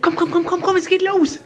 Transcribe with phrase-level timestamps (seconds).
[0.00, 1.40] Komm, komm, komm, komm, komm, es geht los.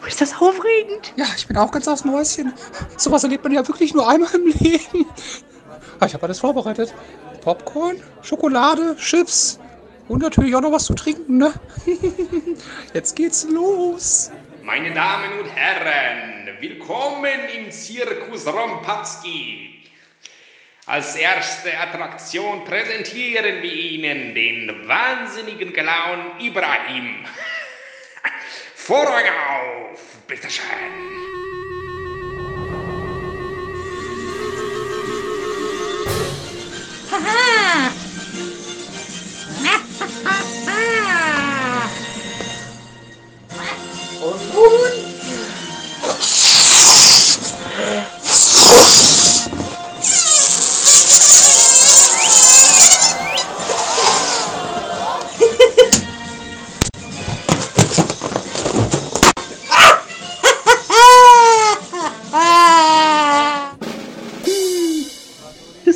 [0.00, 1.12] Oh, ist das aufregend?
[1.16, 2.52] Ja, ich bin auch ganz aus dem Häuschen.
[2.96, 5.06] Sowas erlebt man ja wirklich nur einmal im Leben.
[6.00, 6.94] Ah, ich habe alles vorbereitet.
[7.40, 9.58] Popcorn, Schokolade, Chips
[10.08, 11.52] und natürlich auch noch was zu trinken, ne?
[12.94, 14.30] Jetzt geht's los.
[14.62, 19.84] Meine Damen und Herren, willkommen im Zirkus Rompatski.
[20.86, 27.24] Als erste Attraktion präsentieren wir Ihnen den wahnsinnigen Clown Ibrahim.
[28.74, 31.47] Vorhang auf, bitteschön.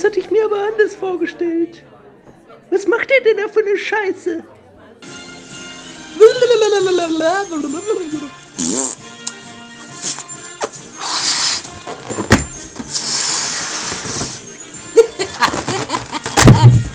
[0.00, 1.84] Das hatte ich mir aber anders vorgestellt.
[2.70, 4.42] Was macht ihr denn da für eine Scheiße?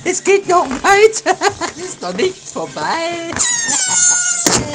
[0.04, 1.38] Es geht noch weiter.
[1.76, 3.32] Ist noch nichts vorbei.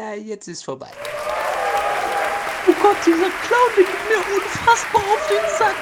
[0.00, 0.88] Ja, jetzt ist vorbei.
[2.66, 5.76] Oh Gott, dieser Clown, der geht mir unfassbar auf den Sack.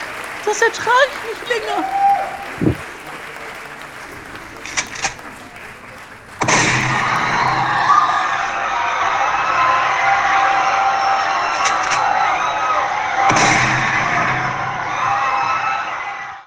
[0.44, 1.84] Das ertrage ich nicht länger.